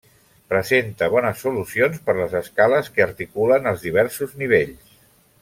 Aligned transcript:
Presenta 0.51 1.09
bones 1.15 1.43
solucions 1.45 1.99
per 2.07 2.15
les 2.21 2.33
escales 2.41 2.91
que 2.97 3.05
articulen 3.07 3.71
els 3.75 3.87
diversos 3.89 4.35
nivells. 4.43 4.99